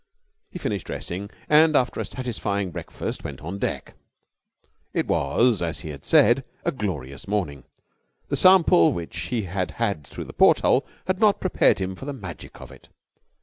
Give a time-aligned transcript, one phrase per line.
[0.49, 3.93] He finished dressing, and, after a satisfying breakfast, went on deck.
[4.95, 7.65] It was, as he had said, a glorious morning.
[8.29, 12.13] The sample which he had had through the porthole had not prepared him for the
[12.13, 12.89] magic of it.